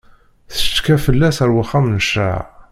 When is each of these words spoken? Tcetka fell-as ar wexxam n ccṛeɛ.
Tcetka 0.49 0.95
fell-as 1.05 1.37
ar 1.43 1.49
wexxam 1.55 1.85
n 1.89 1.97
ccṛeɛ. 2.07 2.41